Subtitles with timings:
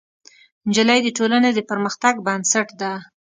[0.67, 2.93] نجلۍ د ټولنې د پرمختګ بنسټ ده.